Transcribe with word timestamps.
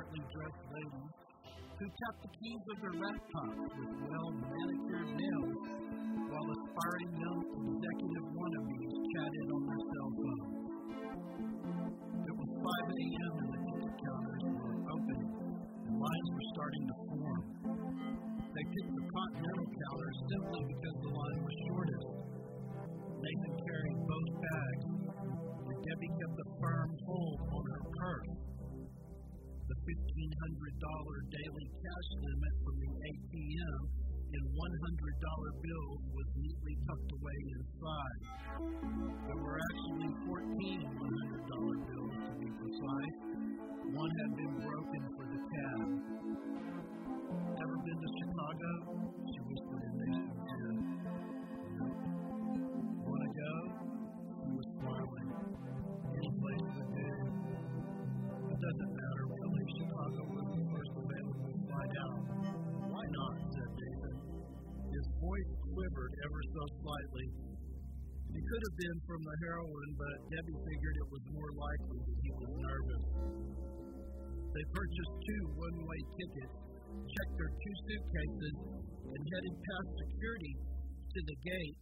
smartly 0.00 0.24
dressed 0.32 0.64
ladies 0.72 1.12
who 1.76 1.84
kept 1.84 2.18
the 2.24 2.32
keys 2.40 2.64
of 2.72 2.76
their 2.80 2.96
laptops 3.04 3.68
with 3.68 3.92
well 4.08 4.30
manicured 4.32 5.12
nails 5.12 5.60
while 6.24 6.48
aspiring 6.56 7.10
young 7.20 7.40
executive 7.44 8.26
wannabes 8.32 8.96
chatted 9.12 9.46
on 9.52 9.62
their 9.68 9.82
cell 9.92 10.10
phones. 10.16 10.56
It 12.16 12.32
was 12.32 12.48
5 12.48 12.96
a.m. 12.96 13.32
and 13.44 13.50
the 13.52 13.60
ticket 13.60 13.92
counters 14.00 14.44
were 14.56 14.76
open 14.88 15.20
and 15.20 15.96
lines 16.00 16.28
were 16.32 16.48
starting 16.56 16.84
to 16.88 16.96
form. 17.04 17.42
They 18.56 18.64
picked 18.72 18.94
the 18.96 19.04
Continental 19.04 19.68
counter 19.68 20.10
simply 20.32 20.62
because 20.64 20.96
the 20.96 21.12
line 21.12 21.40
was 21.44 21.56
shortest. 21.68 22.08
Nathan 23.20 23.54
carried 23.68 24.00
both 24.08 24.30
bags, 24.48 24.84
and 25.60 25.76
Debbie 25.76 26.12
kept 26.24 26.36
a 26.40 26.48
firm 26.56 26.88
hold 27.04 27.38
on 27.52 27.64
her 27.68 27.82
purse. 28.00 28.39
The 29.90 29.96
$1,500 30.06 31.34
daily 31.34 31.66
cash 31.82 32.08
limit 32.22 32.54
from 32.62 32.76
the 32.78 32.90
ATM 33.10 33.80
in 34.38 34.42
$100 34.54 35.66
bills 35.66 36.00
was 36.14 36.28
neatly 36.38 36.74
tucked 36.86 37.10
away 37.10 37.38
inside. 37.58 38.22
There 39.26 39.40
were 39.42 39.58
actually 39.58 40.10
14 40.30 40.46
$100 40.94 41.90
bills 41.90 42.14
to 42.22 42.32
be 42.38 42.48
precise. 42.54 43.18
One 43.90 44.12
had 44.14 44.32
been 44.38 44.54
broken 44.62 45.02
for 45.10 45.26
the 45.26 45.40
cab. 45.42 45.88
Ever 47.50 47.76
been 47.82 47.98
to 47.98 48.10
Chicago? 48.14 49.09
Voice 65.90 66.16
ever 66.24 66.40
so 66.54 66.62
slightly. 66.82 67.26
It 68.30 68.44
could 68.46 68.62
have 68.62 68.76
been 68.78 68.98
from 69.10 69.20
the 69.26 69.36
heroin, 69.42 69.90
but 69.98 70.16
Debbie 70.30 70.60
figured 70.62 70.96
it 71.02 71.08
was 71.10 71.24
more 71.34 71.50
likely 71.50 71.98
that 71.98 72.18
he 72.22 72.30
was 72.30 72.50
nervous. 72.62 73.04
They 74.54 74.64
purchased 74.70 75.14
two 75.18 75.42
one 75.58 75.78
way 75.82 76.00
tickets, 76.14 76.56
checked 76.94 77.34
their 77.38 77.52
two 77.54 77.74
suitcases, 77.90 78.56
and 79.02 79.20
headed 79.34 79.54
past 79.58 79.90
security 79.98 80.54
to 81.10 81.20
the 81.26 81.36
gate 81.42 81.78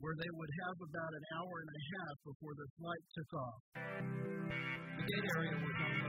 where 0.00 0.16
they 0.16 0.32
would 0.32 0.52
have 0.64 0.78
about 0.80 1.12
an 1.12 1.24
hour 1.36 1.54
and 1.60 1.70
a 1.76 1.82
half 1.92 2.16
before 2.24 2.54
their 2.56 2.72
flight 2.80 3.04
took 3.12 3.30
off. 3.36 3.60
The 4.96 5.04
gate 5.04 5.28
area 5.36 5.56
was 5.60 5.76
almost 5.76 5.99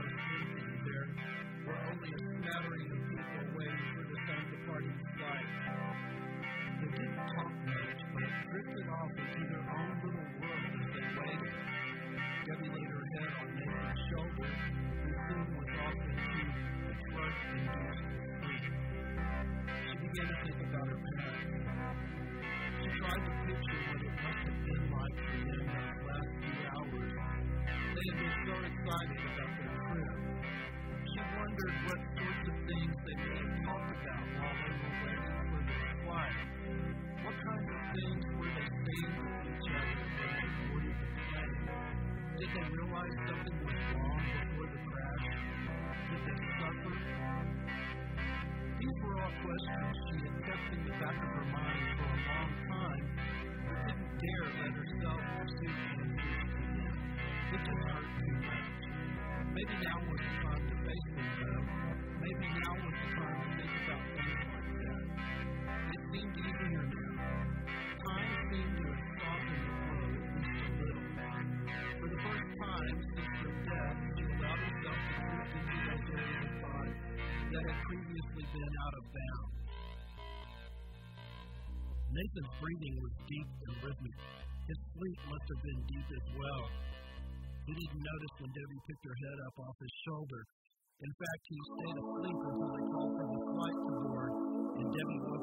may 33.16 33.36
have 33.36 33.56
talked 33.66 33.92
about 33.92 34.24
while 34.32 34.56
they 34.62 34.72
were 34.72 34.96
waiting 35.02 35.36
for 35.52 35.60
their 35.68 35.88
flight. 36.02 36.38
What 37.22 37.36
kinds 37.42 37.68
of 37.72 37.82
things 37.92 38.24
were 38.38 38.52
they 38.52 38.68
saying 38.72 39.12
to 39.12 39.26
each 39.52 39.68
other 39.72 40.00
when 40.00 40.10
they 40.16 40.48
boarded 40.72 40.96
the 40.96 41.08
plane? 41.28 41.60
Did 42.38 42.50
they 42.52 42.66
realize 42.72 43.16
something 43.28 43.56
was 43.62 43.78
wrong 43.92 44.22
before 44.32 44.68
the 44.72 44.80
crash? 44.88 45.28
Did 46.08 46.22
they 46.26 46.38
suffer? 46.56 46.96
These 48.82 48.98
were 49.02 49.16
all 49.22 49.34
questions 49.46 49.94
she 50.10 50.16
had 50.26 50.36
kept 50.42 50.66
in 50.74 50.80
the 50.82 50.94
back 50.98 51.16
of 51.22 51.30
her 51.36 51.46
mind 51.52 51.86
for 51.94 52.08
a 52.08 52.18
long 52.32 52.50
time, 52.66 53.04
but 53.62 53.78
didn't 53.86 54.10
dare 54.18 54.48
let 54.58 54.72
herself 54.74 55.20
pursue 55.38 55.74
answers 56.02 56.42
to 56.50 56.64
them. 56.80 56.96
It 57.52 57.60
just 57.62 57.82
hurt 57.86 58.08
too 58.18 58.36
much. 58.42 58.82
Maybe 59.54 59.74
now 59.86 59.98
was 60.02 60.18
the 60.18 60.34
time 60.42 60.64
to 60.66 60.76
face 60.82 61.08
them, 61.14 61.30
though. 61.38 61.81
Had 78.22 78.30
previously 78.30 78.62
been 78.62 78.76
out 78.86 78.94
of 78.94 79.04
bounds. 79.10 79.56
Nathan's 82.12 82.52
breathing 82.60 82.94
was 83.02 83.14
deep 83.24 83.48
and 83.48 83.74
rhythmic. 83.82 84.16
His 84.62 84.78
sleep 84.94 85.18
must 85.26 85.46
have 85.48 85.62
been 85.64 85.80
deep 85.90 86.08
as 86.12 86.26
well. 86.38 86.64
He 87.66 87.72
didn't 87.72 88.02
notice 88.02 88.34
when 88.42 88.50
Debbie 88.52 88.82
picked 88.86 89.04
her 89.06 89.16
head 89.22 89.38
up 89.48 89.56
off 89.64 89.76
his 89.80 89.94
shoulder. 90.06 90.42
In 91.02 91.12
fact, 91.18 91.42
he 91.50 91.58
stayed 91.62 91.98
asleep 91.98 92.38
until 92.46 92.70
they 92.70 92.84
called 92.94 93.12
for 93.16 93.26
the 93.26 93.40
flight 93.42 93.78
to 93.80 93.92
board, 94.06 94.32
and 94.76 94.86
Debbie 94.92 95.22
woke 95.26 95.41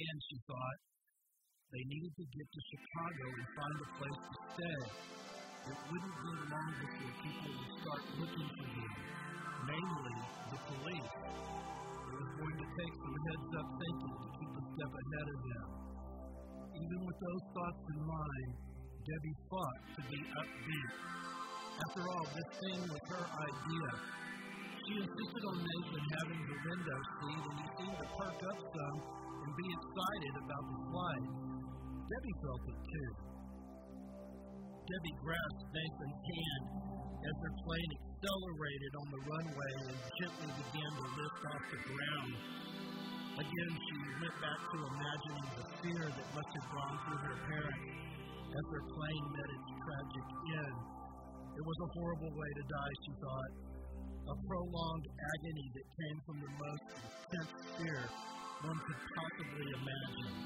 Task 0.00 0.20
she 0.32 0.38
thought. 0.48 0.78
They 1.70 1.84
needed 1.86 2.12
to 2.16 2.24
get 2.24 2.46
to 2.50 2.60
Chicago 2.72 3.24
and 3.36 3.46
find 3.52 3.76
a 3.78 3.88
place 4.00 4.20
to 4.24 4.38
stay. 4.56 4.80
It 5.60 5.78
wouldn't 5.86 6.18
be 6.24 6.32
long 6.50 6.70
before 6.72 7.14
people 7.20 7.50
would 7.52 7.74
start 7.84 8.02
looking 8.16 8.48
for 8.48 8.68
him, 8.80 8.92
namely 9.68 10.18
the 10.50 10.58
police. 10.72 11.14
It 11.20 12.16
was 12.16 12.30
going 12.32 12.56
to 12.58 12.68
take 12.80 12.94
some 12.96 13.16
heads 13.28 13.50
up 13.60 13.68
thinking 13.76 14.14
to 14.24 14.28
keep 14.40 14.52
a 14.56 14.64
step 14.72 14.92
ahead 15.04 15.28
of 15.30 15.40
them. 15.46 15.68
Even 16.80 17.00
with 17.04 17.18
those 17.20 17.44
thoughts 17.54 17.82
in 17.92 18.00
mind, 18.08 18.50
Debbie 19.04 19.38
fought 19.52 19.80
to 19.94 20.00
be 20.10 20.20
upbeat. 20.40 20.92
After 21.76 22.02
all, 22.08 22.26
this 22.34 22.50
thing 22.56 22.80
was 22.88 23.04
her 23.14 23.24
idea. 23.30 23.90
She 24.80 24.94
insisted 24.96 25.44
on 25.44 25.56
Nathan 25.60 26.04
having 26.18 26.40
the 26.50 26.58
window 26.66 26.98
seat, 27.20 27.42
and 27.46 27.56
he 27.60 27.66
seemed 27.78 27.98
to 28.00 28.08
perk 28.16 28.40
up 28.48 28.58
some 28.58 28.98
and 29.40 29.52
be 29.56 29.68
excited 29.72 30.34
about 30.44 30.64
the 30.68 30.80
flight. 30.92 31.28
Debbie 32.10 32.36
felt 32.42 32.64
it 32.68 32.80
too. 32.84 33.10
Debbie 34.90 35.16
grasped 35.22 35.70
Nathan's 35.70 36.20
hand 36.20 36.64
as 37.20 37.34
their 37.40 37.56
plane 37.62 37.92
accelerated 38.00 38.92
on 38.96 39.06
the 39.12 39.22
runway 39.30 39.72
and 39.86 39.98
gently 40.18 40.50
began 40.50 40.90
to 40.92 41.04
lift 41.14 41.40
off 41.46 41.64
the 41.70 41.80
ground. 41.88 42.32
Again, 43.40 43.72
she 43.80 43.96
went 44.20 44.36
back 44.42 44.60
to 44.60 44.78
imagining 44.82 45.46
the 45.56 45.66
fear 45.80 46.04
that 46.10 46.28
must 46.34 46.52
have 46.60 46.68
gone 46.74 46.96
through 47.06 47.20
her 47.24 47.38
parents 47.48 47.86
as 48.50 48.64
their 48.74 48.86
plane 48.90 49.26
met 49.30 49.48
its 49.54 49.68
tragic 49.80 50.26
end. 50.58 50.78
It 51.54 51.64
was 51.64 51.78
a 51.80 51.92
horrible 51.96 52.32
way 52.34 52.50
to 52.50 52.64
die, 52.66 52.94
she 53.06 53.12
thought, 53.22 53.52
a 54.26 54.34
prolonged 54.44 55.06
agony 55.06 55.66
that 55.70 55.86
came 55.86 56.18
from 56.26 56.36
the 56.42 56.52
most 56.58 56.84
intense 56.98 57.54
fear 57.78 58.02
one 58.60 58.76
could 58.84 59.00
possibly 59.16 59.68
imagine. 59.72 60.36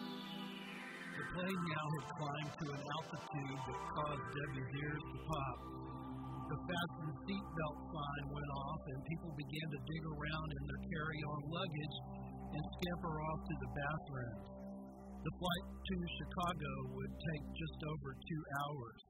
The 1.15 1.27
plane 1.35 1.63
now 1.67 1.87
had 1.99 2.07
climbed 2.15 2.55
to 2.63 2.67
an 2.71 2.83
altitude 2.95 3.59
that 3.59 3.81
caused 3.91 4.27
Debbie's 4.35 4.73
ears 4.79 5.05
to 5.11 5.19
pop. 5.27 5.59
The 6.45 6.59
fasten 6.63 7.11
seatbelt 7.27 7.79
sign 7.91 8.25
went 8.31 8.53
off, 8.55 8.83
and 8.87 9.11
people 9.11 9.33
began 9.35 9.69
to 9.75 9.81
dig 9.83 10.05
around 10.15 10.49
in 10.55 10.63
their 10.63 10.83
carry 10.95 11.21
on 11.27 11.41
luggage 11.59 11.97
and 12.55 12.65
scamper 12.79 13.15
off 13.19 13.41
to 13.51 13.55
the 13.59 13.71
bathrooms. 13.75 14.49
The 15.25 15.35
flight 15.41 15.67
to 15.75 15.97
Chicago 16.21 16.73
would 16.95 17.15
take 17.19 17.45
just 17.57 17.81
over 17.89 18.11
two 18.15 18.43
hours. 18.63 19.03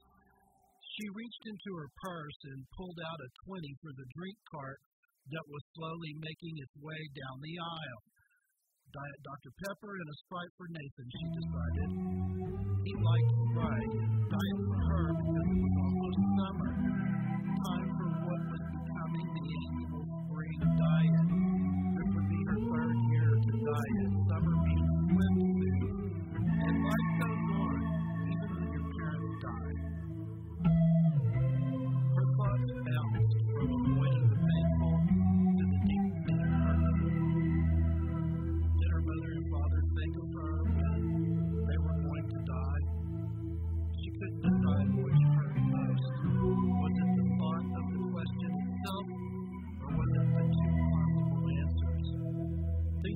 She 0.96 1.10
reached 1.10 1.44
into 1.50 1.70
her 1.76 1.90
purse 1.98 2.40
and 2.54 2.72
pulled 2.78 3.00
out 3.04 3.20
a 3.20 3.34
20 3.52 3.82
for 3.82 3.92
the 3.98 4.08
drink 4.16 4.38
cart 4.48 4.80
that 5.28 5.50
was 5.50 5.72
slowly 5.74 6.12
making 6.22 6.54
its 6.56 6.74
way 6.80 7.00
down 7.18 7.36
the 7.42 7.56
aisle. 7.58 8.02
Diet 8.94 9.20
Dr. 9.26 9.50
Pepper 9.66 9.90
and 9.90 10.06
a 10.06 10.16
Sprite 10.22 10.54
for 10.54 10.70
Nathan, 10.70 11.06
she 11.10 11.26
decided. 11.34 11.88
He 12.86 12.94
liked 12.94 13.32
Sprite, 13.50 13.94
Diet 14.30 14.58
for 14.70 14.80
her 14.86 15.03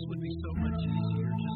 would 0.06 0.20
be 0.22 0.36
so 0.42 0.52
much 0.54 0.80
easier 0.82 1.47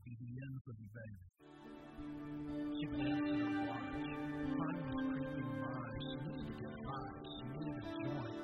would 0.00 0.18
be 0.18 0.24
the 0.24 0.32
end 0.40 0.56
for 0.64 0.72
the 0.72 0.86
baby. 0.96 1.24
She 2.78 2.86
glanced 2.86 3.28
at 3.28 3.40
her 3.40 3.52
watch. 3.68 4.08
Time 4.56 4.80
was 4.88 5.04
creeping 5.12 5.50
by. 5.60 5.88
She 6.00 6.16
needed 6.24 6.46
to 6.46 6.54
get 6.60 6.74
high. 6.88 7.16
She 7.28 7.44
needed 7.52 7.76
a 7.76 7.86
joint. 8.00 8.36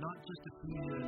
Not 0.00 0.16
just 0.26 0.42
a 0.46 0.52
few 0.62 1.05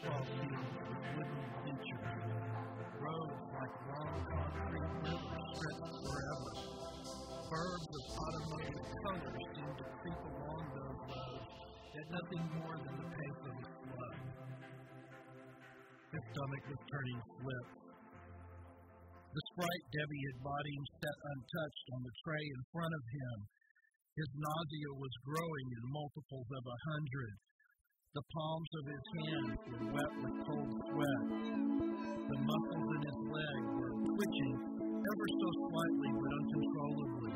fields 0.00 0.32
with 0.88 1.02
wooden 1.12 1.44
benches. 1.60 2.04
Roads 2.96 3.40
like 3.52 3.74
long 3.84 4.16
concrete 4.32 4.92
rivers 5.04 5.44
stretched 5.52 5.96
forever. 6.08 6.52
Birds 7.50 7.88
of 7.90 8.04
automotive 8.16 8.80
colors 9.04 9.44
seemed 9.52 9.76
to 9.76 9.86
creep 10.00 10.20
along 10.24 10.62
those 10.72 11.00
roads 11.04 11.52
at 12.00 12.06
nothing 12.16 12.44
more 12.56 12.76
than 12.80 12.94
the 12.96 13.08
pace 13.12 13.42
of 13.44 13.54
a 13.60 13.66
slug. 13.76 14.16
His 16.16 16.24
stomach 16.32 16.64
was 16.64 16.80
turning 16.88 17.20
flips. 17.36 17.76
The 19.30 19.44
sprite 19.52 19.84
Debbie 19.94 20.24
had 20.32 20.38
bought 20.42 20.66
him 20.66 20.84
sat 20.96 21.18
untouched 21.28 21.86
on 21.92 22.00
the 22.02 22.14
tray 22.24 22.44
in 22.48 22.60
front 22.72 22.94
of 22.96 23.04
him. 23.04 23.36
His 24.16 24.30
nausea 24.32 24.92
was 24.96 25.24
growing 25.28 25.66
in 25.76 25.92
multiples 25.92 26.48
of 26.56 26.64
a 26.66 26.78
hundred. 26.88 27.49
The 28.10 28.26
palms 28.34 28.70
of 28.74 28.84
his 28.90 29.04
hands 29.22 29.58
were 29.70 29.86
wet 29.94 30.12
with 30.18 30.34
cold 30.42 30.74
sweat. 30.90 31.26
The 31.30 32.38
muscles 32.42 32.88
in 32.90 33.02
his 33.06 33.18
leg 33.30 33.60
were 33.70 33.94
twitching 34.02 34.54
ever 34.98 35.26
so 35.30 35.48
slightly 35.70 36.10
but 36.18 36.32
uncontrollably. 36.42 37.34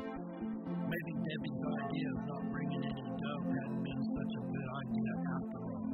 Maybe 0.67 1.11
Debbie's 1.15 1.63
idea 1.79 2.07
of 2.11 2.19
not 2.27 2.43
bringing 2.51 2.83
any 2.91 3.07
dough 3.07 3.43
hadn't 3.55 3.83
been 3.87 4.01
such 4.03 4.31
a 4.35 4.43
good 4.51 4.67
idea 4.83 5.11
after 5.31 5.59
all. 5.63 5.87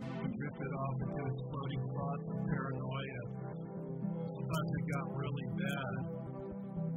He 0.00 0.28
drifted 0.32 0.72
off 0.80 0.96
into 0.96 1.20
exploding 1.20 1.82
thoughts 1.92 2.24
of 2.24 2.38
paranoia. 2.40 3.22
Sometimes 4.32 4.70
it 4.80 4.84
got 4.88 5.06
really 5.12 5.48
bad. 5.60 5.94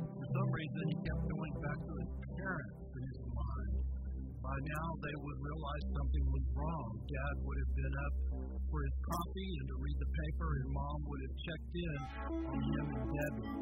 For 0.08 0.28
some 0.40 0.50
reason, 0.56 0.84
he 0.88 0.96
kept 1.04 1.24
going 1.36 1.56
back 1.68 1.80
to 1.84 1.93
By 4.54 4.62
now, 4.70 4.90
they 5.02 5.18
would 5.18 5.40
realize 5.42 5.86
something 5.98 6.26
was 6.30 6.46
wrong. 6.54 6.90
Dad 7.10 7.36
would 7.42 7.58
have 7.58 7.74
been 7.74 7.96
up 8.06 8.16
for 8.70 8.80
his 8.86 8.96
coffee 9.02 9.50
and 9.50 9.66
to 9.66 9.78
read 9.82 9.98
the 9.98 10.12
paper, 10.14 10.50
and 10.62 10.68
Mom 10.70 10.98
would 11.10 11.22
have 11.26 11.36
checked 11.42 11.74
in 11.74 11.98
on 12.54 12.60
him 12.62 12.86
and 12.94 13.08
Debbie. 13.18 13.54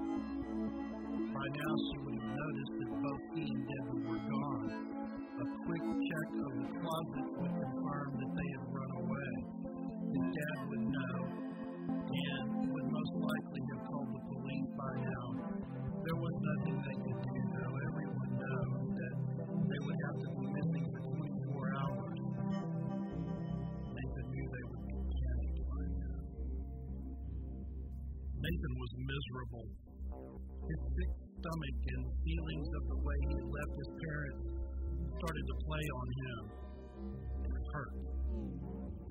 By 1.31 1.47
now 1.47 1.73
she 1.79 1.95
would 1.95 2.15
have 2.19 2.31
noticed 2.35 2.75
that 2.75 2.91
both 2.91 3.23
he 3.39 3.43
and 3.55 3.63
Debbie 3.71 4.03
were 4.03 4.23
gone. 4.35 4.67
A 5.31 5.45
quick 5.63 5.85
check 5.95 6.29
of 6.43 6.51
the 6.59 6.67
closet 6.75 7.27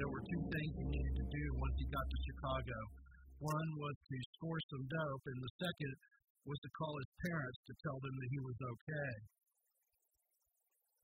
There 0.01 0.09
were 0.09 0.25
two 0.33 0.45
things 0.49 0.73
he 0.81 0.87
needed 0.97 1.13
to 1.13 1.27
do 1.29 1.45
once 1.61 1.77
he 1.77 1.85
got 1.93 2.07
to 2.09 2.19
Chicago. 2.25 2.79
One 3.45 3.69
was 3.77 3.97
to 4.01 4.17
score 4.33 4.57
some 4.73 4.85
dope, 4.89 5.25
and 5.29 5.39
the 5.45 5.53
second 5.61 5.93
was 6.49 6.57
to 6.57 6.71
call 6.73 6.97
his 6.97 7.13
parents 7.29 7.61
to 7.69 7.75
tell 7.85 7.99
them 8.01 8.17
that 8.17 8.31
he 8.33 8.41
was 8.41 8.59
okay. 8.65 9.13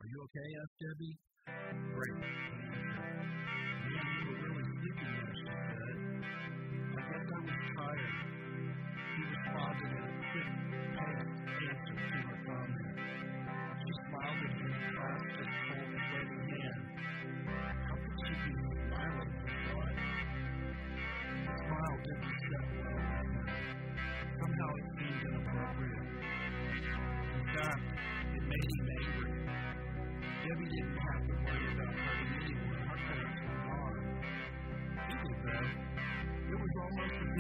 Are 0.01 0.09
you 0.09 0.19
okay? 0.25 0.49
asked 0.65 0.79
Debbie. 0.81 1.17
Great. 1.93 2.56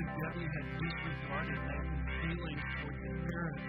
Debbie 0.06 0.46
had 0.46 0.66
disregarded 0.78 1.60
Nathan's 1.66 2.06
feelings 2.22 2.62
towards 2.78 3.00
his 3.02 3.18
parents 3.26 3.66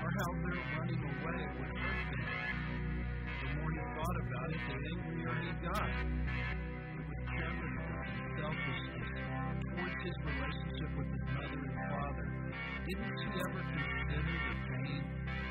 or 0.00 0.08
how 0.08 0.30
their 0.40 0.60
running 0.72 1.02
away 1.04 1.40
would 1.60 1.72
hurt 1.76 2.06
them. 2.16 2.56
The 3.36 3.48
more 3.60 3.70
he 3.76 3.82
thought 3.92 4.18
about 4.24 4.48
it, 4.56 4.60
the 4.66 4.76
angrier 4.80 5.34
he 5.36 5.52
got. 5.68 5.92
It 6.96 7.04
was 7.04 7.20
carelessness 7.28 8.08
and 8.08 8.24
selfishness 8.40 9.08
towards 9.76 9.98
his 10.00 10.16
relationship 10.24 10.90
with 10.96 11.08
his 11.12 11.24
mother 11.36 11.60
and 11.60 11.76
father. 11.92 12.26
Didn't 12.88 13.14
she 13.20 13.28
ever 13.36 13.62
consider 13.68 14.32
the 14.32 14.56
pain 14.72 15.02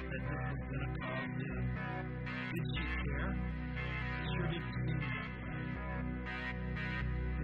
that 0.09 0.21
this 0.25 0.41
was 0.41 0.63
going 0.73 0.83
to 0.85 0.91
cause 1.05 1.33
him? 1.37 1.63
Did 2.49 2.65
she 2.73 2.85
care? 3.05 3.29
It 3.29 4.25
sure 4.33 4.47
didn't 4.49 4.73
seem 4.73 4.99
that 5.05 5.29
way. 5.37 5.63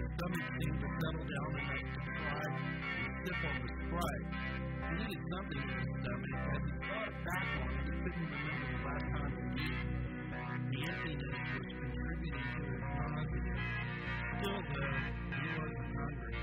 His 0.01 0.07
stomach 0.17 0.47
seemed 0.49 0.79
to 0.81 0.89
settle 0.97 1.25
down 1.29 1.49
and 1.61 2.10
sip 3.21 3.41
on 3.45 3.55
the 3.61 3.69
Sprite. 3.69 4.27
He 4.81 4.93
needed 4.97 5.21
something 5.29 5.61
in 5.61 5.77
his 5.77 5.91
stomach. 6.01 6.35
As 6.41 6.61
he 6.65 6.73
thought 6.81 7.13
back 7.21 7.47
on 7.61 7.69
it, 7.69 7.85
he 7.85 7.95
couldn't 8.01 8.29
remember 8.33 8.67
the 8.71 8.81
last 8.81 9.07
time 9.13 9.33
he 9.37 9.61
ate. 9.61 10.01
The 10.71 10.79
emptiness 10.81 11.39
was 11.53 11.69
contributing 11.69 12.47
to 12.51 12.63
his 12.65 12.81
nausea. 12.81 13.57
Still, 14.41 14.61
though, 14.73 14.97
he 15.37 15.47
wasn't 15.53 15.91
hungry. 16.01 16.35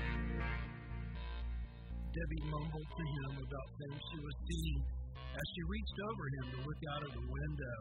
Debbie 2.09 2.43
mumbled 2.47 2.89
to 2.89 3.05
him 3.05 3.31
about 3.43 3.67
things 3.79 3.99
she 3.99 4.19
was 4.23 4.35
seeing 4.47 4.81
as 5.19 5.45
she 5.51 5.61
reached 5.67 5.99
over 6.09 6.25
him 6.31 6.45
to 6.51 6.59
look 6.63 6.81
out 6.95 7.03
of 7.05 7.11
the 7.11 7.25
window. 7.27 7.77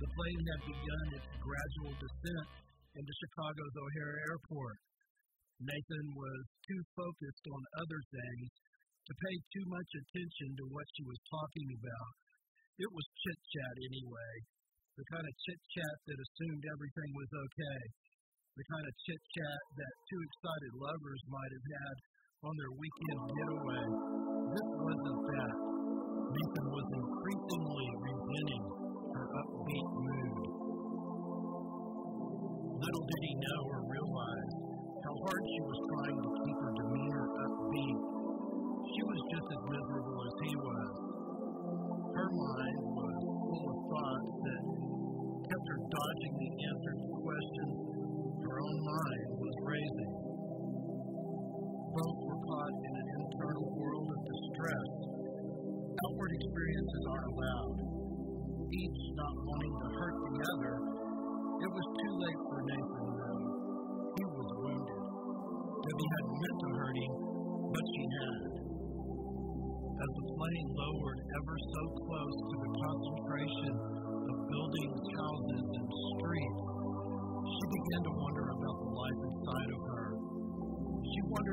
The 0.00 0.08
plane 0.10 0.42
had 0.48 0.60
begun 0.64 1.06
its 1.12 1.28
gradual 1.38 1.92
descent 2.02 2.48
into 2.98 3.12
Chicago's 3.20 3.74
O'Hare 3.78 4.16
Airport. 4.32 4.76
Nathan 5.62 6.08
was 6.18 6.42
too 6.66 6.82
focused 6.98 7.46
on 7.46 7.78
other 7.78 8.00
things 8.10 8.48
to 9.06 9.12
pay 9.14 9.36
too 9.54 9.66
much 9.70 9.90
attention 9.94 10.50
to 10.58 10.64
what 10.72 10.86
she 10.96 11.04
was 11.06 11.20
talking 11.30 11.68
about. 11.78 12.12
It 12.80 12.90
was 12.90 13.06
chit 13.22 13.38
chat 13.54 13.74
anyway, 13.86 14.34
the 14.98 15.06
kind 15.14 15.22
of 15.22 15.34
chit 15.46 15.60
chat 15.78 15.96
that 16.10 16.18
assumed 16.18 16.64
everything 16.74 17.10
was 17.14 17.30
okay, 17.38 17.80
the 18.58 18.66
kind 18.66 18.86
of 18.86 18.94
chit 19.06 19.22
chat 19.30 19.60
that 19.78 19.94
two 20.10 20.20
excited 20.26 20.72
lovers 20.74 21.22
might 21.30 21.52
have 21.54 21.68
had 21.70 21.96
on 22.50 22.54
their 22.58 22.74
weekend 22.74 23.20
getaway. 23.30 23.84
This 24.58 24.68
wasn't 24.74 25.22
that. 25.22 25.54
Nathan 26.34 26.66
was 26.66 26.88
increasingly 26.98 27.88
resenting 28.02 28.64
her 29.14 29.26
upbeat 29.38 29.88
mood. 30.02 30.46
Little 32.74 33.06
did 33.06 33.22
he 33.22 33.34
know 33.38 33.60
or 33.70 33.80
realize 33.86 34.63
hard 35.22 35.42
she 35.46 35.62
was 35.62 35.78
trying 35.86 36.18
to 36.18 36.30
keep 36.42 36.58
her 36.58 36.72
demeanor 36.74 37.26
upbeat. 37.46 38.00
She 38.90 39.02
was 39.06 39.20
just 39.30 39.48
as 39.54 39.62
miserable 39.70 40.18
as 40.26 40.34
he 40.42 40.52
was. 40.58 40.92
Her 42.14 42.28
mind 42.34 42.78
was 42.98 43.16
full 43.22 43.66
of 43.70 43.78
thoughts 43.94 44.32
that 44.42 44.62
kept 45.50 45.66
her 45.70 45.80
dodging 45.86 46.34
the 46.34 46.50
answers 46.66 46.98
to 46.98 47.10
questions 47.22 47.74
her 48.42 48.56
own 48.58 48.78
mind 48.84 49.23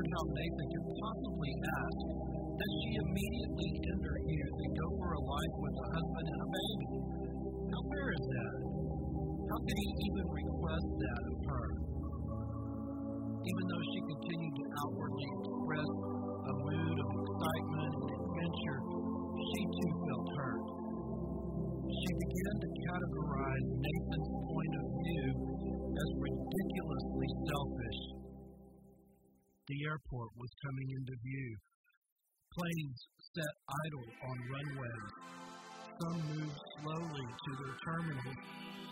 wondered 0.02 0.18
how 0.18 0.26
Nathan 0.34 0.66
could 0.66 0.86
possibly 0.98 1.52
ask 1.62 1.98
that 2.58 2.70
she 2.82 2.90
immediately 3.06 3.70
enter 3.86 4.14
youth 4.26 4.58
and 4.58 4.72
go 4.74 4.86
for 4.98 5.10
a 5.14 5.22
life 5.22 5.54
with 5.62 5.74
a 5.78 5.86
husband 5.94 6.26
and 6.26 6.40
a 6.42 6.48
baby. 6.50 6.90
How 7.70 7.82
fair 7.86 8.08
is 8.10 8.26
that? 8.26 8.56
How 9.46 9.58
could 9.62 9.78
he 9.78 9.90
even 10.10 10.26
request 10.26 10.88
that 10.90 11.22
of 11.22 11.38
her? 11.46 11.66
Even 13.42 13.64
though 13.70 13.84
she 13.94 14.00
continued 14.10 14.54
to 14.58 14.66
outwardly 14.82 15.28
express 15.38 15.90
a 16.50 16.52
mood 16.66 16.96
of 16.98 17.08
excitement 17.22 17.92
and 17.94 18.10
adventure, 18.10 18.80
she 19.38 19.60
too 19.70 19.92
felt 20.02 20.28
hurt. 20.34 20.66
She 21.86 22.10
began 22.10 22.54
to 22.58 22.68
categorize 22.90 23.66
Nathan's 23.70 24.30
point 24.50 24.74
of 24.82 24.86
view 24.98 25.26
as 25.94 26.08
ridiculously 26.18 27.28
selfish. 27.46 28.21
The 29.72 29.88
airport 29.88 30.36
was 30.36 30.52
coming 30.68 30.88
into 31.00 31.16
view. 31.24 31.50
Planes 32.52 33.00
sat 33.24 33.54
idle 33.64 34.08
on 34.28 34.36
runways. 34.52 35.12
Some 35.96 36.20
moved 36.28 36.60
slowly 36.76 37.24
to 37.24 37.50
their 37.56 37.76
terminals, 37.80 38.40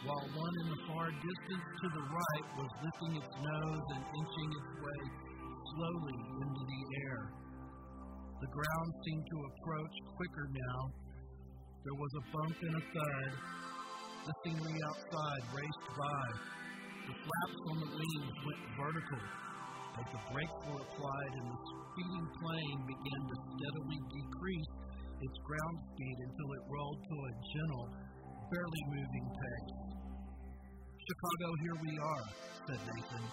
while 0.09 0.25
one 0.41 0.55
in 0.65 0.69
the 0.73 0.81
far 0.89 1.13
distance 1.13 1.67
to 1.85 1.89
the 1.93 2.05
right 2.09 2.47
was 2.57 2.73
lifting 2.81 3.13
its 3.13 3.29
nose 3.29 3.87
and 3.93 4.05
inching 4.09 4.51
its 4.57 4.71
way 4.81 5.03
slowly 5.69 6.19
into 6.49 6.63
the 6.65 6.83
air. 7.13 7.21
The 8.41 8.49
ground 8.49 8.91
seemed 9.05 9.27
to 9.29 9.39
approach 9.53 9.95
quicker 10.17 10.47
now. 10.49 10.81
There 11.85 11.99
was 12.01 12.13
a 12.17 12.25
bump 12.33 12.57
and 12.57 12.75
a 12.81 12.85
thud. 12.89 13.31
The 14.33 14.35
scenery 14.49 14.81
outside 14.89 15.45
raced 15.53 15.89
by. 15.93 16.25
The 17.05 17.17
flaps 17.21 17.61
on 17.69 17.77
the 17.85 17.91
wings 18.01 18.37
went 18.49 18.63
vertical 18.81 19.50
as 20.01 20.09
the 20.17 20.23
brakes 20.33 20.61
were 20.65 20.81
applied 20.81 21.33
and 21.37 21.47
the 21.53 21.61
speeding 21.61 22.27
plane 22.41 22.81
began 22.89 23.21
to 23.29 23.37
steadily 23.37 24.01
decrease 24.09 24.73
its 25.21 25.37
ground 25.45 25.77
speed 25.93 26.17
until 26.25 26.49
it 26.57 26.63
rolled 26.73 27.01
to 27.05 27.17
a 27.21 27.33
gentle, 27.53 27.87
barely 28.49 28.83
moving 28.97 29.27
pace. 29.29 29.77
Chicago, 31.05 31.49
here 31.61 31.79
we 31.85 31.93
are, 32.01 32.27
said 32.65 32.81
Nathan. 32.81 33.25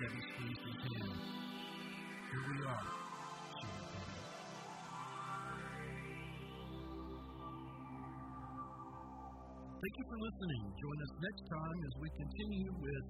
Debbie 0.00 0.24
squeezed 0.24 0.64
his 0.64 0.78
hand. 0.88 1.20
Here 2.32 2.44
we 2.48 2.58
are, 2.64 2.86
she. 3.60 3.68
Thank 9.84 9.94
you 10.00 10.06
for 10.08 10.16
listening. 10.16 10.62
Join 10.80 10.98
us 11.04 11.12
next 11.20 11.44
time 11.44 11.78
as 11.84 11.94
we 12.00 12.08
continue 12.16 12.72
with 12.72 13.04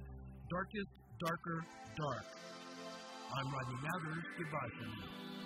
Darkest, 0.50 0.92
Darker, 1.22 1.60
Dark. 1.94 2.26
I'm 3.36 3.50
Rodney 3.50 3.74
Mathers. 3.82 4.24
Goodbye 4.38 4.70
for 4.78 4.86
now. 4.86 5.43